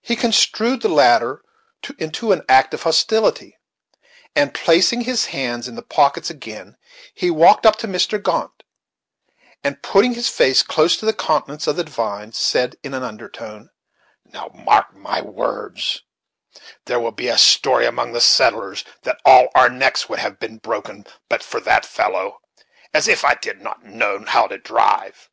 [0.00, 1.40] He construed the latter
[1.96, 3.56] into an act of hostility,
[4.34, 6.76] and, placing his hands in the pockets again,
[7.14, 8.20] he walked up to Mr.
[8.20, 8.64] Grant,
[9.62, 13.70] and, putting his face close to the countenance of the divine, said in an undertone:
[14.24, 16.02] "Now, mark my words
[16.86, 20.58] there will be a story among the settlers, that all our necks would have been
[20.58, 22.40] broken but for that fellow
[22.92, 25.30] as if I did not know how to drive.